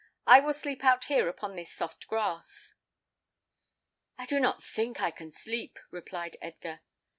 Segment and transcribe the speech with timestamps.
[0.25, 2.73] I will sleep out here upon this soft grass."
[4.17, 6.79] "I do not think I can sleep," replied Edgar.